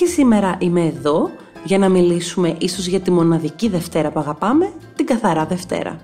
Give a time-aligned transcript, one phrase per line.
[0.00, 1.30] και σήμερα είμαι εδώ
[1.64, 6.00] για να μιλήσουμε ίσως για τη μοναδική Δευτέρα που αγαπάμε, την Καθαρά Δευτέρα.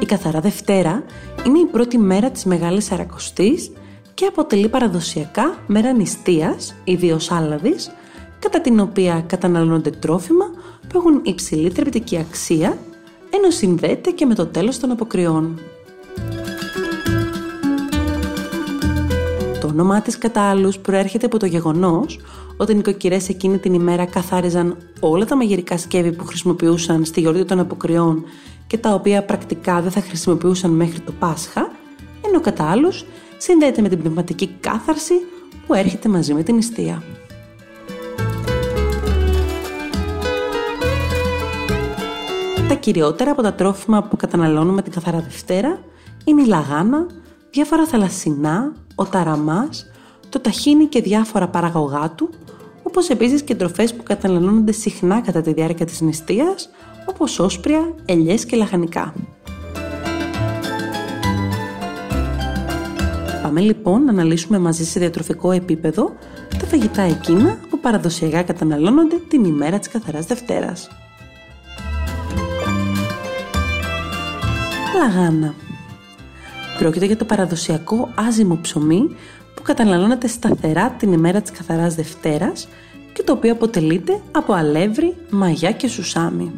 [0.00, 1.04] Η Καθαρά Δευτέρα
[1.46, 3.72] είναι η πρώτη μέρα της Μεγάλης Σαρακοστής
[4.14, 7.90] και αποτελεί παραδοσιακά μέρα νηστείας, ιδίως άλαδης,
[8.38, 10.50] κατά την οποία καταναλώνονται τρόφιμα
[10.88, 12.78] που έχουν υψηλή θρεπτική αξία,
[13.30, 15.60] ενώ συνδέεται και με το τέλος των αποκριών.
[19.70, 22.20] Όνομά της κατά άλλους προέρχεται από το γεγονός
[22.56, 27.44] ότι οι νοικοκυρές εκείνη την ημέρα καθάριζαν όλα τα μαγειρικά σκεύη που χρησιμοποιούσαν στη γιορτή
[27.44, 28.24] των αποκριών
[28.66, 31.70] και τα οποία πρακτικά δεν θα χρησιμοποιούσαν μέχρι το Πάσχα,
[32.26, 33.04] ενώ κατά άλλους
[33.38, 35.14] συνδέεται με την πνευματική κάθαρση
[35.66, 37.02] που έρχεται μαζί με την νηστεία.
[42.68, 45.78] Τα κυριότερα από τα τρόφιμα που καταναλώνουμε την καθαρά Δευτέρα
[46.24, 47.06] είναι η λαγάνα,
[47.50, 49.86] διάφορα θαλασσινά, ο ταραμάς,
[50.28, 52.30] το ταχίνι και διάφορα παραγωγά του,
[52.82, 56.70] όπως επίσης και τροφές που καταναλώνονται συχνά κατά τη διάρκεια της νηστείας,
[57.04, 59.14] όπως όσπρια, ελιές και λαχανικά.
[63.42, 66.12] Πάμε λοιπόν να αναλύσουμε μαζί σε διατροφικό επίπεδο
[66.58, 70.88] τα φαγητά εκείνα που παραδοσιακά καταναλώνονται την ημέρα της Καθαράς Δευτέρας.
[74.96, 75.54] Λαγάνα
[76.80, 79.16] Πρόκειται για το παραδοσιακό άζυμο ψωμί
[79.54, 82.68] που καταναλώνεται σταθερά την ημέρα της Καθαράς Δευτέρας
[83.12, 86.52] και το οποίο αποτελείται από αλεύρι, μαγιά και σουσάμι.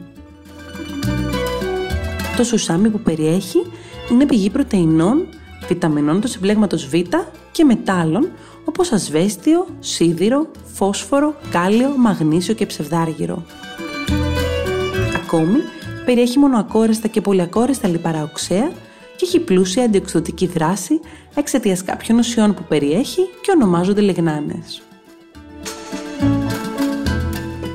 [2.36, 3.66] Το σουσάμι που περιέχει
[4.10, 5.26] είναι πηγή πρωτεϊνών,
[5.68, 6.94] βιταμινών του συμπλέγματος Β
[7.52, 8.30] και μετάλλων
[8.64, 13.42] όπως ασβέστιο, σίδηρο, φόσφορο, κάλιο, μαγνήσιο και ψευδάργυρο.
[15.14, 15.58] Ακόμη,
[16.04, 18.70] περιέχει μονοακόρεστα και πολυακόρεστα λιπαρά οξέα
[19.22, 21.00] και έχει πλούσια αντιοξυδοτική δράση
[21.34, 24.82] εξαιτίας κάποιων ουσιών που περιέχει και ονομάζονται λιγνάνες.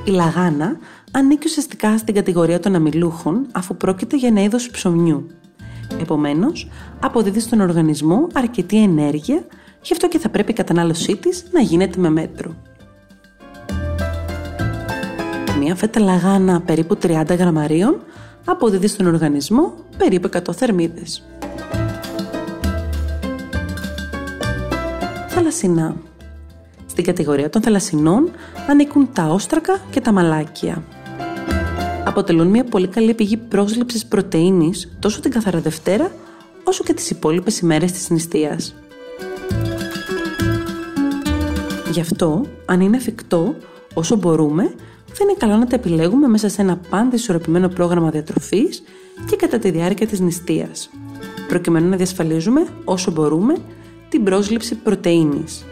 [0.06, 0.78] Η λαγάνα
[1.12, 5.28] ανήκει ουσιαστικά στην κατηγορία των αμυλούχων αφού πρόκειται για ένα είδος ψωμιού.
[6.02, 6.70] Επομένως,
[7.00, 9.46] αποδίδει στον οργανισμό αρκετή ενέργεια,
[9.82, 12.56] γι' αυτό και θα πρέπει η κατανάλωσή της να γίνεται με μέτρο.
[15.60, 18.02] Μία φέτα λαγάνα περίπου 30 γραμμαρίων
[18.46, 21.24] αποδίδει στον οργανισμό περίπου 100 θερμίδες.
[25.28, 25.96] Θαλασσινά
[26.86, 28.32] Στην κατηγορία των θαλασσινών
[28.70, 30.84] ανήκουν τα όστρακα και τα μαλάκια.
[32.06, 36.12] Αποτελούν μια πολύ καλή πηγή πρόσληψης πρωτεΐνης τόσο την καθαρά Δευτέρα
[36.64, 38.76] όσο και τις υπόλοιπες ημέρες της νηστείας.
[41.92, 43.56] Γι' αυτό, αν είναι εφικτό,
[43.94, 44.64] όσο μπορούμε,
[45.06, 48.84] θα είναι καλό να τα επιλέγουμε μέσα σε ένα πάντα ισορροπημένο πρόγραμμα διατροφής
[49.30, 50.90] και κατά τη διάρκεια της νηστείας,
[51.48, 53.56] προκειμένου να διασφαλίζουμε όσο μπορούμε
[54.10, 55.66] την πρόσληψη πρωτεΐνης,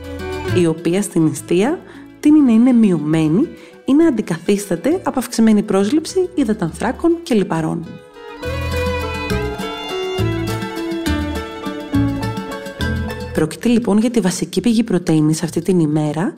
[0.59, 1.79] η οποία στην νηστεία
[2.19, 3.47] τίνει να είναι μειωμένη
[3.85, 7.85] ή να αντικαθίσταται από αυξημένη πρόσληψη υδατανθράκων και λιπαρών.
[13.33, 16.33] Πρόκειται λοιπόν για τη βασική πηγή πρωτεΐνης αυτή την ημέρα,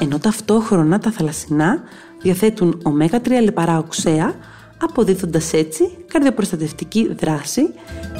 [0.00, 1.82] ενώ ταυτόχρονα τα θαλασσινά
[2.22, 4.34] διαθέτουν ω3 λιπαρά οξέα,
[4.82, 7.62] αποδίδοντας έτσι καρδιοπροστατευτική δράση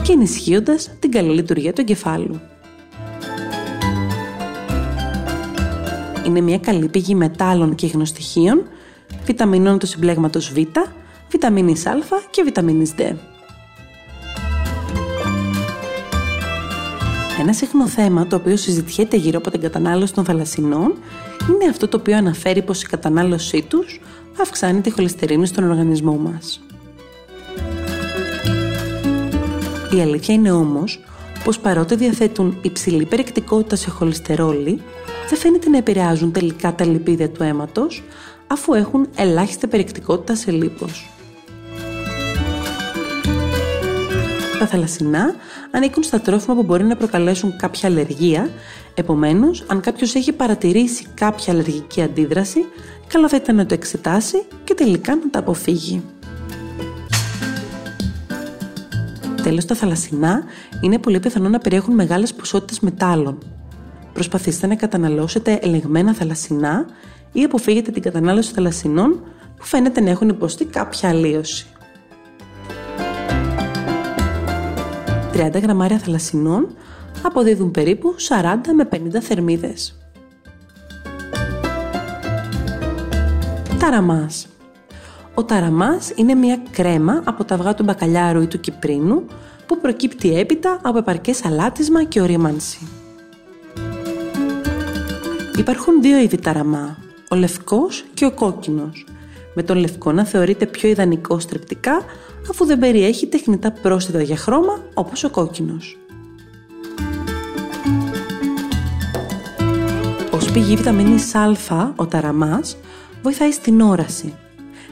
[0.03, 2.41] και ενισχύοντας την καλή λειτουργία του εγκεφάλου.
[6.27, 8.62] Είναι μια καλή πηγή μετάλλων και υγνοστοιχείων,
[9.25, 10.56] βιταμινών του συμπλέγματος Β,
[11.31, 11.95] βιταμίνης Α
[12.31, 13.15] και βιταμίνης D.
[17.41, 20.95] Ένα συχνό θέμα το οποίο συζητιέται γύρω από την κατανάλωση των θαλασσινών
[21.51, 24.01] είναι αυτό το οποίο αναφέρει πως η κατανάλωσή τους
[24.41, 26.61] αυξάνει τη χολυστερίνη στον οργανισμό μας.
[29.97, 31.05] Η αλήθεια είναι όμως
[31.45, 34.83] πως παρότι διαθέτουν υψηλή περιεκτικότητα σε χολυστερόλη,
[35.29, 38.03] δεν φαίνεται να επηρεάζουν τελικά τα λιπίδια του αίματος,
[38.47, 41.11] αφού έχουν ελάχιστη περιεκτικότητα σε λίπος.
[44.59, 45.34] Τα θαλασσινά
[45.71, 48.51] ανήκουν στα τρόφιμα που μπορεί να προκαλέσουν κάποια αλλεργία,
[48.95, 52.65] επομένως, αν κάποιος έχει παρατηρήσει κάποια αλλεργική αντίδραση,
[53.12, 56.03] καλό θα ήταν να το εξετάσει και τελικά να τα αποφύγει.
[59.42, 60.42] Τέλος, τα θαλασσινά
[60.80, 63.38] είναι πολύ πιθανό να περιέχουν μεγάλες ποσότητες μετάλλων.
[64.12, 66.86] προσπαθήστε να καταναλώσετε ελεγμένα θαλασσινά
[67.32, 69.20] ή αποφύγετε την κατανάλωση θαλασσινών
[69.56, 71.66] που φαίνεται να έχουν υποστεί κάποια αλλίωση.
[75.32, 76.74] 30 γραμμάρια θαλασσινών
[77.22, 80.02] αποδίδουν περίπου 40 με 50 θερμίδες.
[83.83, 84.47] Ταραμάς
[85.34, 89.25] Ο ταραμάς είναι μια κρέμα από τα αυγά του μπακαλιάρου ή του κυπρίνου
[89.67, 92.89] που προκύπτει έπειτα από επαρκές αλάτισμα και ορίμανση.
[95.59, 96.97] Υπάρχουν δύο είδη ταραμά,
[97.31, 99.07] ο λευκός και ο κόκκινος,
[99.55, 102.05] με τον λευκό να θεωρείται πιο ιδανικό στρεπτικά
[102.51, 105.99] αφού δεν περιέχει τεχνητά πρόσθετα για χρώμα όπως ο κόκκινος.
[110.31, 112.77] Ως πηγή βιταμίνης Α, ο ταραμάς
[113.22, 114.34] βοηθάει στην όραση,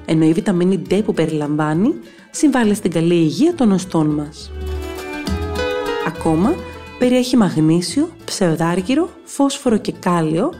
[0.04, 1.94] ενώ η βιταμίνη D που περιλαμβάνει
[2.30, 4.50] συμβάλλει στην καλή υγεία των οστών μας.
[6.06, 6.54] Ακόμα
[6.98, 10.52] περιέχει μαγνήσιο, ψευδάργυρο, φόσφορο και κάλιο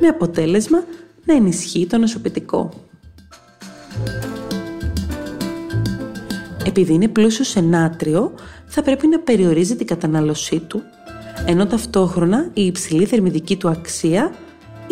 [0.00, 0.84] με αποτέλεσμα
[1.24, 2.68] να ενισχύει το νοσοποιητικό.
[6.66, 8.34] Επειδή είναι πλούσιος σε νάτριο,
[8.66, 10.82] θα πρέπει να περιορίζει την κατανάλωσή του,
[11.46, 14.34] ενώ ταυτόχρονα η υψηλή θερμιδική του αξία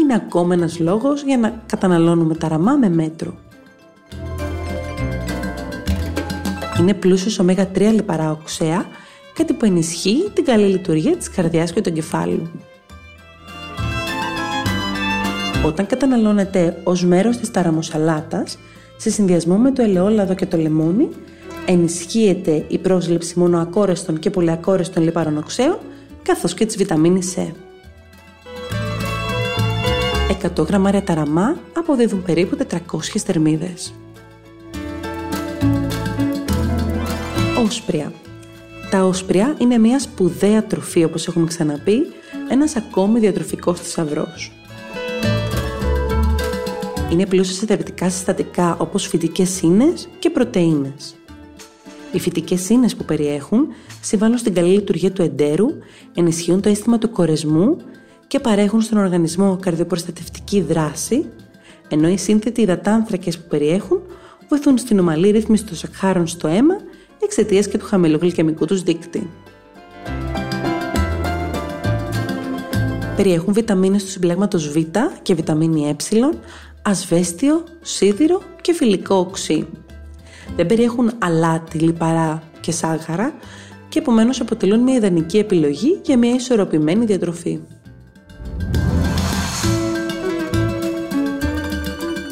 [0.02, 3.34] είναι ακόμα ένας λόγος για να καταναλώνουμε ταραμά με μέτρο.
[6.80, 8.84] Είναι πλούσιος ω3 λιπαρά οξέα,
[9.34, 12.50] κάτι που ενισχύει την καλή λειτουργία της καρδιάς και του εγκεφάλου.
[15.64, 18.58] Όταν καταναλώνεται ως μέρος της ταραμοσαλάτας,
[18.96, 21.08] σε συνδυασμό με το ελαιόλαδο και το λεμόνι,
[21.66, 25.78] ενισχύεται η πρόσληψη μονοακόρεστων και πολυακόρεστων λιπαρών οξέων,
[26.22, 27.71] καθώς και της βιταμίνης C.
[30.56, 32.76] 100 γραμμάρια ταραμά αποδίδουν περίπου 400
[33.24, 33.94] θερμίδες.
[37.64, 38.12] Όσπρια.
[38.90, 41.98] Τα όσπρια είναι μια σπουδαία τροφή όπως έχουμε ξαναπεί,
[42.48, 44.52] ένας ακόμη διατροφικός θησαυρός.
[47.12, 51.14] Είναι πλούσια σε θεραπευτικά συστατικά όπως φυτικές ίνες και πρωτεΐνες.
[52.12, 53.66] Οι φυτικές ίνες που περιέχουν
[54.00, 55.68] συμβάλλουν στην καλή λειτουργία του εντέρου,
[56.14, 57.76] ενισχύουν το αίσθημα του κορεσμού
[58.32, 61.24] και παρέχουν στον οργανισμό καρδιοπροστατευτική δράση,
[61.88, 64.00] ενώ οι σύνθετοι υδατάνθρακες που περιέχουν
[64.48, 66.74] βοηθούν στην ομαλή ρύθμιση των σακχάρων στο αίμα
[67.22, 69.30] εξαιτίας και του χαμηλού γλυκαιμικού τους δείκτη.
[73.16, 74.76] Περιέχουν βιταμίνες του συμπλέγματος Β
[75.22, 75.96] και βιταμίνη Ε,
[76.82, 79.66] ασβέστιο, σίδηρο και φιλικό οξύ.
[80.56, 83.34] Δεν περιέχουν αλάτι, λιπαρά και σάχαρα
[83.88, 87.60] και επομένως αποτελούν μια ιδανική επιλογή για μια ισορροπημένη διατροφή.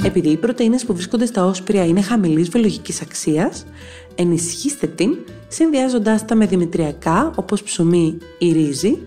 [0.05, 3.67] Επειδή οι πρωτεΐνες που βρίσκονται στα όσπρια είναι χαμηλής βιολογικής αξίας,
[4.15, 5.17] ενισχύστε την
[5.49, 8.99] συνδυάζοντάς τα με δημητριακά όπως ψωμί ή ρύζι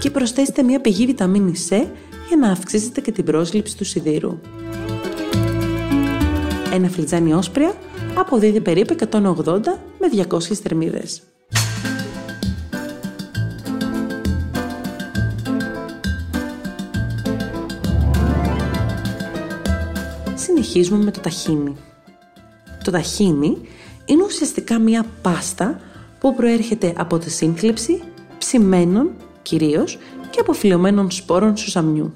[0.00, 1.86] και προσθέστε μια πηγή βιταμίνη C
[2.28, 4.38] για να αυξήσετε και την πρόσληψη του σιδήρου.
[6.72, 7.74] Ένα φλιτζάνι όσπρια
[8.14, 9.60] αποδίδει περίπου 180
[9.98, 11.22] με 200 θερμίδες.
[20.70, 21.76] Συνεχίζουμε με το ταχίνι.
[22.84, 23.58] Το ταχίνι
[24.04, 25.80] είναι ουσιαστικά μία πάστα
[26.18, 28.02] που προέρχεται από τη σύγκληψη
[28.38, 29.10] ψημένων
[29.42, 29.98] κυρίως
[30.30, 32.12] και αποφυλωμένων σπόρων σουζαμιού.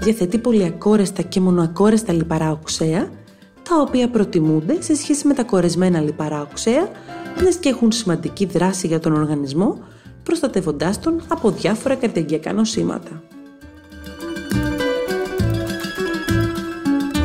[0.00, 3.08] Διαθέτει πολυακόρεστα και μονοακόρεστα λιπαρά οξέα,
[3.68, 6.88] τα οποία προτιμούνται σε σχέση με τα κορεσμένα λιπαρά οξέα,
[7.40, 9.78] μιας και έχουν σημαντική δράση για τον οργανισμό,
[10.22, 13.22] προστατεύοντάς τον από διάφορα καρδιαγγειακά νοσήματα.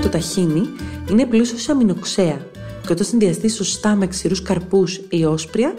[0.09, 0.69] Το ταχίνι
[1.09, 2.37] είναι πλούσιο σε αμινοξέα
[2.85, 5.73] και όταν συνδυαστεί σωστά με ξηρούς καρπούς ή όσπρια,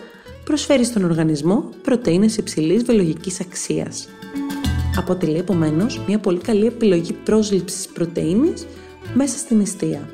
[0.45, 4.09] προσφέρει στον οργανισμό πρωτεΐνες υψηλής βιολογικής αξίας.
[4.97, 8.67] Αποτελεί επομένως μια πολύ καλή επιλογή πρόσληψης πρωτεΐνης
[9.15, 10.09] μέσα στην νηστεία.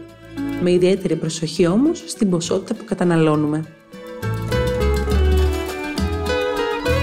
[0.63, 3.65] Με ιδιαίτερη προσοχή όμως στην ποσότητα που καταναλώνουμε.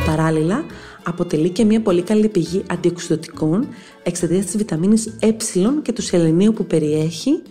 [0.06, 0.66] Παράλληλα,
[1.04, 3.68] αποτελεί και μια πολύ καλή πηγή αντιοξυδοτικών
[4.04, 5.36] εξαιτίας της βιταμίνης Ε
[5.82, 7.42] και του σελενίου που περιέχει,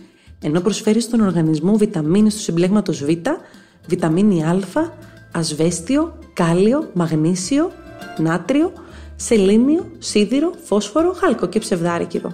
[0.41, 3.09] ενώ προσφέρει στον οργανισμό βιταμίνε του συμπλέγματος Β,
[3.87, 4.59] βιταμίνη Α,
[5.31, 7.71] ασβέστιο, κάλιο, μαγνήσιο,
[8.17, 8.73] νάτριο,
[9.15, 12.33] σελήνιο, σίδηρο, φόσφορο, χάλκο και ψευδάρικυρο.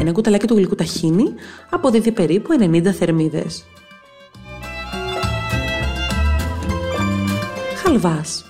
[0.00, 1.34] Ένα κουταλάκι του γλυκού ταχίνι
[1.70, 3.64] αποδίδει περίπου 90 θερμίδες.
[7.84, 8.44] Χαλβάς.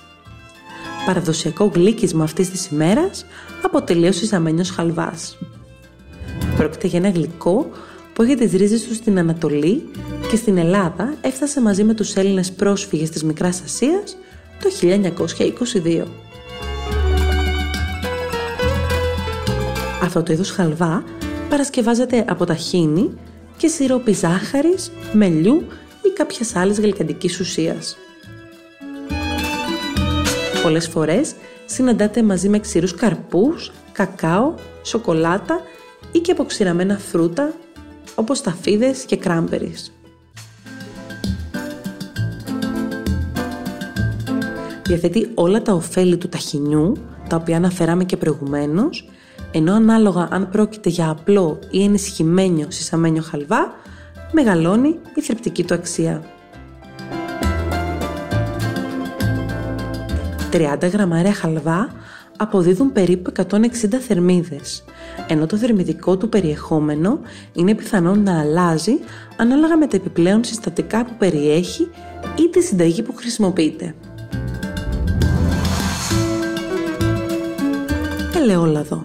[1.05, 3.25] Παραδοσιακό γλύκισμα αυτής της ημέρας
[3.61, 5.37] αποτελεί ο συζαμένιος χαλβάς.
[6.57, 7.69] Πρόκειται για ένα γλυκό
[8.13, 9.89] που έχει τις ρίζες του στην Ανατολή
[10.29, 14.17] και και στην Ελλάδα έφτασε μαζί με τους Έλληνες πρόσφυγες της Μικράς Ασίας
[14.59, 16.05] το 1922.
[20.03, 21.03] Αυτό το είδος χαλβά
[21.49, 23.11] παρασκευάζεται από ταχίνι
[23.57, 25.63] και σιρόπι ζάχαρης, μελιού
[26.01, 27.97] ή κάποιας άλλης γλυκαντικής ουσίας.
[30.65, 34.53] Πολλές φορές συναντάται μαζί με ξηρούς καρπούς, κακάο,
[34.83, 35.61] σοκολάτα
[36.11, 37.53] ή και αποξηραμένα φρούτα
[38.15, 39.93] όπως ταφίδες και κράμπερις.
[44.83, 46.93] Διαθέτει όλα τα ωφέλη του ταχινιού,
[47.29, 49.09] τα οποία αναφέραμε και προηγουμένως,
[49.51, 53.73] ενώ ανάλογα αν πρόκειται για απλό ή ενισχυμένο σισαμένιο χαλβά,
[54.31, 56.34] μεγαλώνει η θρεπτική του αξία.
[60.55, 61.89] 30 γραμμάρια χαλβά
[62.37, 63.67] αποδίδουν περίπου 160
[64.07, 64.83] θερμίδες,
[65.27, 67.19] ενώ το θερμιδικό του περιεχόμενο
[67.53, 68.99] είναι πιθανό να αλλάζει
[69.37, 71.89] ανάλογα με τα επιπλέον συστατικά που περιέχει
[72.39, 73.95] ή τη συνταγή που χρησιμοποιείται.
[78.35, 79.03] Ελαιόλαδο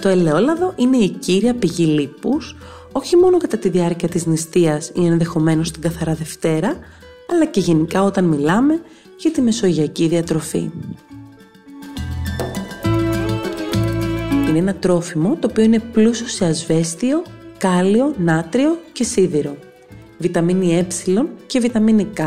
[0.00, 2.56] Το ελαιόλαδο είναι η κύρια πηγή λίπους,
[2.92, 6.76] όχι μόνο κατά τη διάρκεια της νηστείας ή ενδεχομένως την καθαρά Δευτέρα,
[7.30, 8.80] αλλά και γενικά όταν μιλάμε
[9.18, 10.70] για τη μεσογειακή διατροφή.
[14.48, 17.22] Είναι ένα τρόφιμο το οποίο είναι πλούσιο σε ασβέστιο,
[17.58, 19.56] κάλιο, νάτριο και σίδηρο,
[20.18, 20.86] βιταμίνη ε
[21.46, 22.20] και βιταμίνη Κ,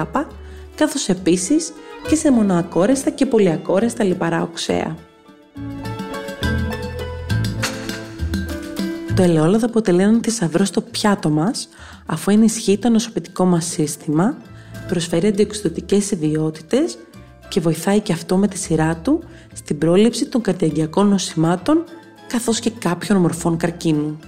[0.75, 1.73] καθώς επίσης
[2.07, 4.95] και σε μονοακόρεστα και πολυακόρεστα λιπαρά οξέα.
[9.15, 11.69] Το ελαιόλαδο αποτελεί έναν θησαυρό στο πιάτο μας,
[12.05, 14.37] αφού ενισχύει το νοσοποιητικό μας σύστημα,
[14.87, 16.97] προσφέρει αντιοξυδοτικές ιδιότητες
[17.49, 19.23] και βοηθάει και αυτό με τη σειρά του
[19.53, 21.83] στην πρόληψη των καρδιαγγειακών νοσημάτων
[22.27, 24.19] καθώς και κάποιων μορφών καρκίνου.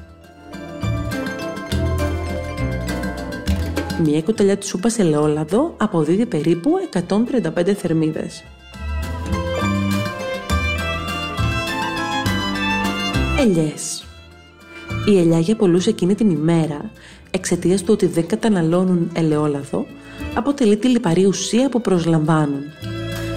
[4.03, 8.43] Μία κουταλιά της σούπας ελαιόλαδο αποδίδει περίπου 135 θερμίδες.
[13.39, 14.03] Ελιές
[15.05, 16.91] Η ελιά για πολλούς εκείνη την ημέρα,
[17.31, 19.85] εξαιτίας του ότι δεν καταναλώνουν ελαιόλαδο,
[20.35, 22.63] αποτελεί τη λιπαρή ουσία που προσλαμβάνουν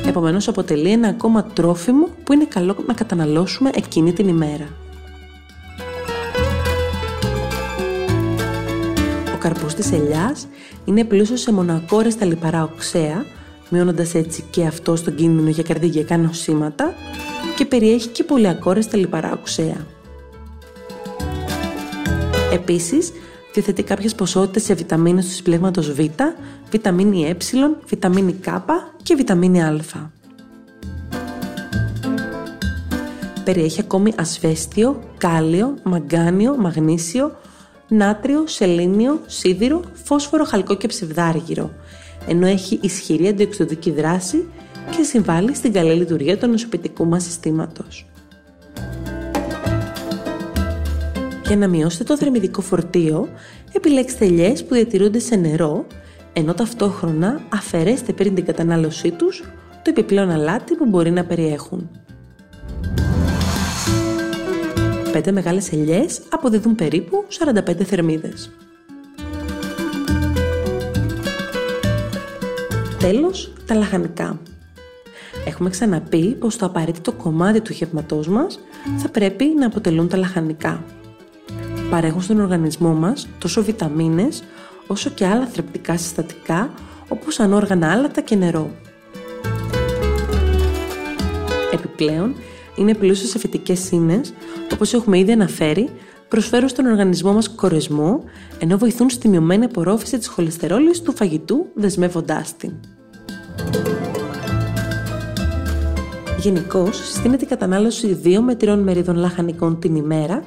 [0.07, 4.69] Επομένως αποτελεί ένα ακόμα τρόφιμο που είναι καλό να καταναλώσουμε εκείνη την ημέρα.
[9.35, 10.47] Ο καρπός της ελιάς
[10.85, 13.25] είναι πλούσιος σε μονακόρεστα λιπαρά οξέα,
[13.69, 16.95] μειώνοντας έτσι και αυτό στον κίνδυνο για καρδιακά νοσήματα
[17.57, 19.87] και περιέχει και πολυακόρεστα λιπαρά οξέα.
[22.53, 23.13] Επίσης,
[23.53, 26.01] διαθέτει κάποιες ποσότητες σε βιταμίνες του συμπλέγματος Β,
[26.75, 27.37] βιταμίνη Ε,
[27.87, 28.47] βιταμίνη Κ
[29.03, 29.73] και βιταμίνη Α.
[33.45, 37.37] Περιέχει ακόμη ασβέστιο, κάλιο, μαγκάνιο, μαγνήσιο,
[37.89, 41.71] νάτριο, σελήνιο, σίδηρο, φόσφορο, χαλκό και ψευδάργυρο,
[42.29, 44.49] ενώ έχει ισχυρή αντιοξυδοτική δράση
[44.97, 48.07] και συμβάλλει στην καλή λειτουργία του νοσοποιητικού μας συστήματος.
[51.47, 53.29] Για να μειώσετε το θερμιδικό φορτίο,
[53.73, 55.87] επιλέξτε ελιές που διατηρούνται σε νερό,
[56.37, 61.91] ενώ ταυτόχρονα αφαιρέστε πριν την κατανάλωσή τους το επιπλέον αλάτι που μπορεί να περιέχουν.
[65.13, 68.51] Πέντε μεγάλες ελιές αποδίδουν περίπου 45 θερμίδες.
[72.99, 74.41] Τέλος, τα λαχανικά.
[75.47, 78.59] Έχουμε ξαναπεί πως το απαραίτητο κομμάτι του γεύματός μας
[78.97, 80.85] θα πρέπει να αποτελούν τα λαχανικά
[81.95, 84.43] παρέχουν στον οργανισμό μας τόσο βιταμίνες
[84.87, 86.75] όσο και άλλα θρεπτικά συστατικά
[87.09, 88.71] όπως ανόργανα άλατα και νερό.
[91.73, 92.35] Επιπλέον,
[92.77, 94.35] είναι πλούσιο σε φυτικές σύνες,
[94.73, 95.91] όπως έχουμε ήδη αναφέρει,
[96.29, 98.25] προσφέρουν στον οργανισμό μας κορεσμό,
[98.59, 102.73] ενώ βοηθούν στη μειωμένη απορρόφηση της χολυστερόλης του φαγητού, δεσμεύοντάς την.
[106.39, 110.45] Γενικώς, συστήνεται η κατανάλωση 2 με 3 μερίδων λαχανικών την ημέρα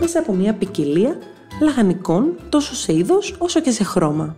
[0.00, 1.18] μέσα από μια ποικιλία
[1.60, 4.36] λαχανικών τόσο σε είδος όσο και σε χρώμα.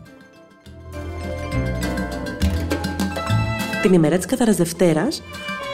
[3.82, 5.22] Την ημέρα της Καθαράς Δευτέρας,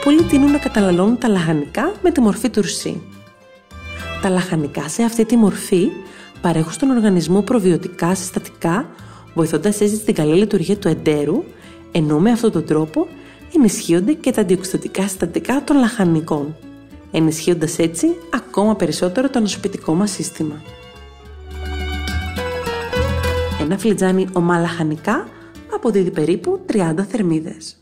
[0.03, 3.01] πολλοί τείνουν να καταναλώνουν τα λαχανικά με τη μορφή τουρσί.
[4.21, 5.89] Τα λαχανικά σε αυτή τη μορφή
[6.41, 8.89] παρέχουν στον οργανισμό προβιωτικά συστατικά,
[9.33, 11.43] βοηθώντας έτσι την καλή λειτουργία του εντέρου,
[11.91, 13.07] ενώ με αυτόν τον τρόπο
[13.55, 16.55] ενισχύονται και τα αντιοξυδοτικά συστατικά των λαχανικών
[17.11, 20.61] ενισχύοντας έτσι ακόμα περισσότερο το νοσοποιητικό μας σύστημα.
[23.65, 25.27] Ένα φλιτζάνι ομά λαχανικά
[25.75, 27.77] αποδίδει περίπου 30 θερμίδες.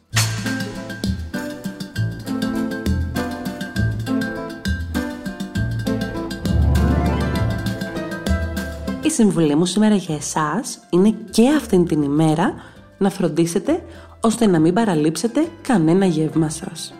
[9.04, 12.54] Η συμβουλή μου σήμερα για εσάς είναι και αυτήν την ημέρα
[12.98, 13.84] να φροντίσετε
[14.22, 16.94] ώστε να μην παραλείψετε κανένα γεύμα σας.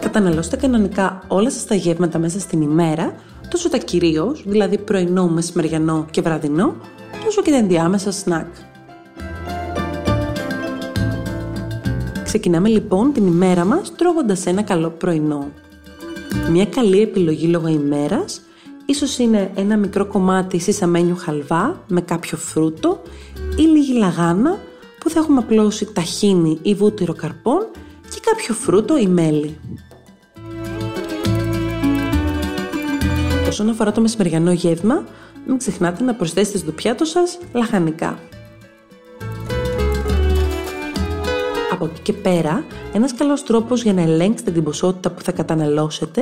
[0.00, 3.14] Καταναλώστε κανονικά όλα σας τα γεύματα μέσα στην ημέρα,
[3.56, 6.74] τόσο τα κυρίως, δηλαδή πρωινό, μεσημεριανό και βραδινό,
[7.24, 8.46] τόσο και τα ενδιάμεσα σνακ.
[12.24, 15.50] Ξεκινάμε λοιπόν την ημέρα μας τρώγοντας ένα καλό πρωινό.
[16.50, 18.40] Μια καλή επιλογή λόγω ημέρας
[18.86, 23.02] ίσως είναι ένα μικρό κομμάτι σισαμένιου χαλβά με κάποιο φρούτο
[23.56, 24.58] ή λίγη λαγάνα
[24.98, 27.66] που θα έχουμε απλώσει ταχίνι ή βούτυρο καρπών
[28.10, 29.58] και κάποιο φρούτο ή μέλι.
[33.58, 35.04] Όσον αφορά το μεσημεριανό γεύμα,
[35.46, 38.18] μην ξεχνάτε να προσθέσετε στο πιάτο σας λαχανικά.
[41.72, 46.20] Από εκεί και πέρα, ένας καλός τρόπος για να ελέγξετε την ποσότητα που θα καταναλώσετε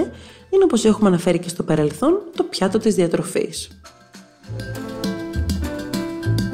[0.50, 3.68] είναι όπως έχουμε αναφέρει και στο παρελθόν, το πιάτο της διατροφής.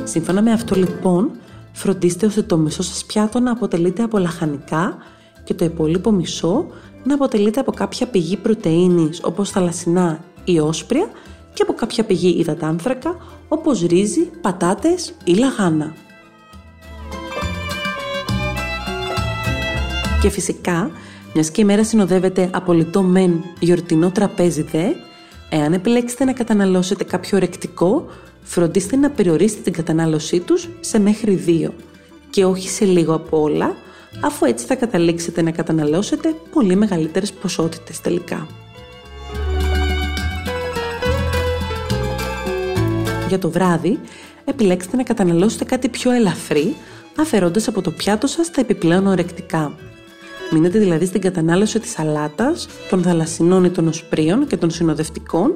[0.04, 1.30] Σύμφωνα με αυτό λοιπόν,
[1.72, 4.96] φροντίστε ώστε το μισό σας πιάτο να αποτελείται από λαχανικά
[5.44, 6.66] και το υπόλοιπο μισό
[7.04, 11.10] να αποτελείται από κάποια πηγή πρωτεΐνης όπως θαλασσινά ή όσπρια
[11.52, 13.16] και από κάποια πηγή υδατάνθρακα
[13.48, 15.94] όπως ρύζι, πατάτες ή λαγάνα.
[20.22, 20.90] Και φυσικά,
[21.34, 24.84] μιας και η μέρα συνοδεύεται από λιτό μεν γιορτινό τραπέζι δε,
[25.50, 28.06] εάν επιλέξετε να καταναλώσετε κάποιο ρεκτικό,
[28.42, 31.74] φροντίστε να περιορίσετε την κατανάλωσή τους σε μέχρι δύο
[32.30, 33.76] και όχι σε λίγο από όλα,
[34.20, 38.46] αφού έτσι θα καταλήξετε να καταναλώσετε πολύ μεγαλύτερες ποσότητες τελικά.
[43.30, 44.00] Για το βράδυ,
[44.44, 46.76] επιλέξτε να καταναλώσετε κάτι πιο ελαφρύ,
[47.16, 49.72] αφαιρώντας από το πιάτο σας τα επιπλέον ορεκτικά.
[50.52, 55.54] Μείνετε δηλαδή στην κατανάλωση της σαλάτας, των θαλασσινών ή των οσπρίων και των συνοδευτικών,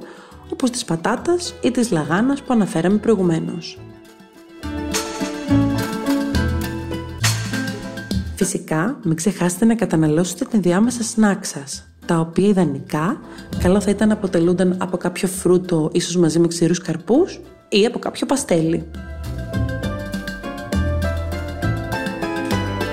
[0.52, 3.78] όπως της πατάτας ή της λαγάνας που αναφέραμε προηγουμένως.
[8.36, 13.20] Φυσικά, μην ξεχάσετε να καταναλώσετε την διάμεσα σνάκ σας, τα οποία ιδανικά
[13.58, 17.40] καλό θα ήταν να αποτελούνταν από κάποιο φρούτο, ίσως μαζί με ξηρούς καρπούς
[17.78, 18.84] ή από κάποιο παστέλι.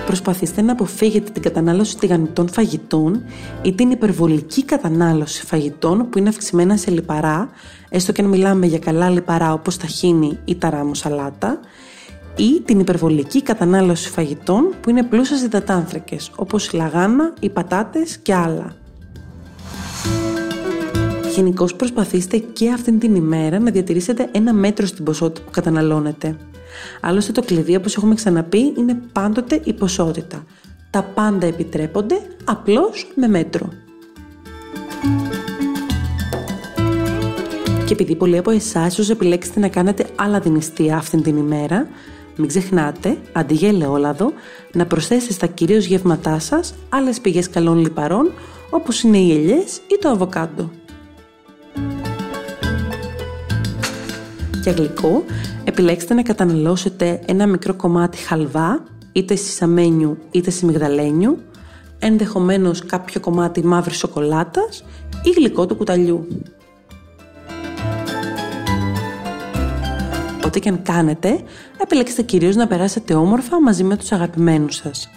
[0.06, 3.24] Προσπαθήστε να αποφύγετε την κατανάλωση τηγανιτών φαγητών
[3.62, 7.50] ή την υπερβολική κατανάλωση φαγητών που είναι αυξημένα σε λιπαρά,
[7.90, 11.60] έστω και αν μιλάμε για καλά λιπαρά όπως τα χίνη ή τα ράμο σαλάτα,
[12.36, 18.18] ή την υπερβολική κατανάλωση φαγητών που είναι πλούσια σε υδατάνθρακες, όπως η λαγάνα, οι πατάτες
[18.18, 18.81] και άλλα.
[21.36, 26.36] Γενικώς προσπαθήστε και αυτήν την ημέρα να διατηρήσετε ένα μέτρο στην ποσότητα που καταναλώνετε.
[27.02, 30.44] Άλλωστε το κλειδί, όπως έχουμε ξαναπεί, είναι πάντοτε η ποσότητα.
[30.90, 33.70] Τα πάντα επιτρέπονται, απλώς με μέτρο.
[37.86, 41.88] Και επειδή πολλοί από εσάς ίσω επιλέξετε να κάνετε άλλα δυνηστεία αυτήν την ημέρα,
[42.36, 44.34] μην ξεχνάτε, αντί για ελαιόλαδο,
[44.74, 48.32] να προσθέσετε στα κυρίως γεύματά σας άλλες πηγές καλών λιπαρών,
[48.70, 50.72] όπως είναι οι ελιές ή το αβοκάντο.
[54.62, 55.24] Για γλυκό,
[55.64, 61.38] επιλέξτε να καταναλώσετε ένα μικρό κομμάτι χαλβά, είτε σισαμένιου είτε σιμιγδαλένιου,
[62.00, 64.84] ενδεχομένως κάποιο κομμάτι μαύρης σοκολάτας
[65.24, 66.28] ή γλυκό του κουταλιού.
[70.46, 71.40] Ό,τι και αν κάνετε,
[71.78, 75.10] επιλέξτε κυρίως να περάσετε όμορφα μαζί με τους αγαπημένους σας.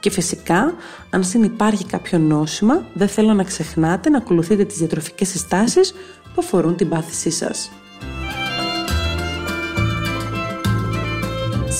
[0.00, 0.74] Και φυσικά,
[1.10, 6.76] αν συνυπάρχει κάποιο νόσημα, δεν θέλω να ξεχνάτε να ακολουθείτε τις διατροφικές συστάσεις που αφορούν
[6.76, 7.70] την πάθησή σας.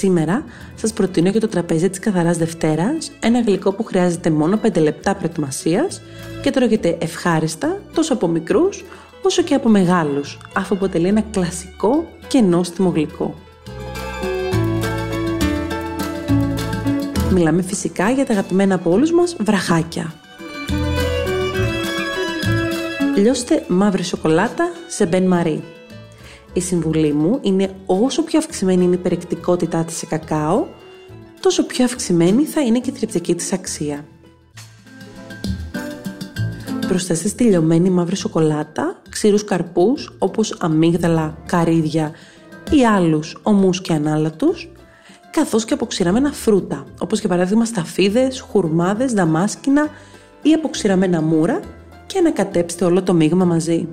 [0.01, 4.81] Σήμερα σας προτείνω για το τραπέζι της Καθαράς Δευτέρας ένα γλυκό που χρειάζεται μόνο 5
[4.81, 6.03] λεπτά προετοιμασίας
[6.43, 8.85] και τρώγεται ευχάριστα τόσο από μικρούς
[9.23, 13.35] όσο και από μεγάλους, αφού αποτελεί ένα κλασικό και νόστιμο γλυκό.
[17.31, 20.15] Μιλάμε φυσικά για τα αγαπημένα από όλους μας βραχάκια.
[23.17, 25.63] Λιώστε μαύρη σοκολάτα σε μπεν μαρί.
[26.53, 30.67] Η συμβουλή μου είναι όσο πιο αυξημένη είναι η περιεκτικότητά της σε κακάο,
[31.41, 34.05] τόσο πιο αυξημένη θα είναι και η θρεπτική της αξία.
[36.89, 42.13] Προσθέστε στη λιωμένη μαύρη σοκολάτα ξηρούς καρπούς όπως αμύγδαλα, καρύδια
[42.71, 44.69] ή άλλους ομούς και ανάλατους,
[45.31, 49.89] καθώς και αποξηραμένα φρούτα, όπως για παράδειγμα σταφίδες, χουρμάδες, δαμάσκηνα
[50.43, 51.61] ή αποξηραμένα μούρα
[52.07, 53.89] και ανακατέψτε όλο το μείγμα μαζί.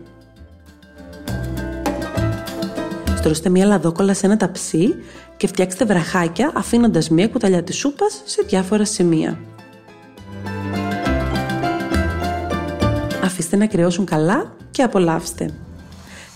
[3.17, 4.95] Στρώστε μία λαδόκολα σε ένα ταψί
[5.38, 9.39] και φτιάξτε βραχάκια αφήνοντας μία κουταλιά της σούπας σε διάφορα σημεία.
[13.49, 15.49] Φροντίστε να κρυώσουν καλά και απολαύστε.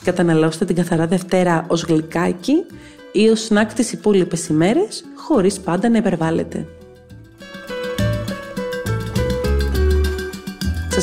[0.03, 2.65] Καταναλώστε την καθαρά Δευτέρα ως γλυκάκι
[3.11, 6.67] ή ως σνακ τις υπόλοιπες ημέρες, χωρίς πάντα να υπερβάλλετε.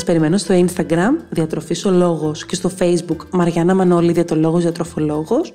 [0.09, 5.51] Περιμένω στο Instagram, Διατροφής ο Λόγος και στο Facebook Μαριάννα Μανώλη, Διατολόγος Διατροφολόγος,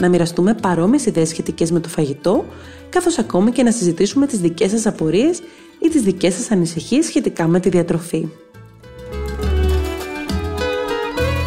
[0.00, 2.44] να μοιραστούμε παρόμοιες ιδέες σχετικές με το φαγητό,
[2.88, 5.38] καθώς ακόμη και να συζητήσουμε τις δικές σας απορίες
[5.78, 8.28] ή τις δικές σας ανησυχίες σχετικά με τη διατροφή.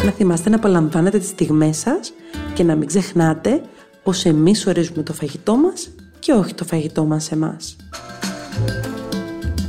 [0.05, 2.13] Να θυμάστε να απολαμβάνετε τις στιγμές σας
[2.53, 3.61] και να μην ξεχνάτε
[4.03, 7.75] πως εμείς ορίζουμε το φαγητό μας και όχι το φαγητό μας εμάς.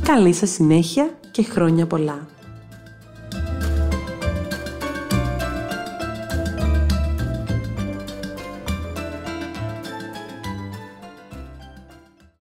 [0.03, 2.30] Καλή σας συνέχεια και χρόνια πολλά!